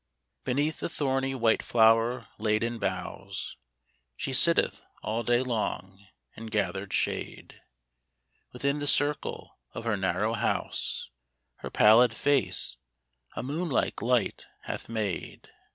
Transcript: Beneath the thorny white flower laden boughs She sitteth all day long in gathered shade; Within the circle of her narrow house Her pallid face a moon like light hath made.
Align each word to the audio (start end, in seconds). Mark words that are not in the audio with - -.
Beneath 0.45 0.79
the 0.79 0.89
thorny 0.89 1.35
white 1.35 1.61
flower 1.61 2.27
laden 2.39 2.79
boughs 2.79 3.55
She 4.17 4.33
sitteth 4.33 4.81
all 5.03 5.21
day 5.21 5.41
long 5.43 6.07
in 6.35 6.47
gathered 6.47 6.91
shade; 6.91 7.61
Within 8.51 8.79
the 8.79 8.87
circle 8.87 9.59
of 9.75 9.83
her 9.83 9.97
narrow 9.97 10.33
house 10.33 11.11
Her 11.57 11.69
pallid 11.69 12.15
face 12.15 12.77
a 13.35 13.43
moon 13.43 13.69
like 13.69 14.01
light 14.01 14.47
hath 14.63 14.89
made. 14.89 15.49